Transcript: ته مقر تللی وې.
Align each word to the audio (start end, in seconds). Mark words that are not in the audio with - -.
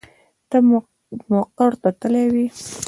ته 0.49 0.57
مقر 1.31 1.71
تللی 1.99 2.27
وې. 2.33 2.45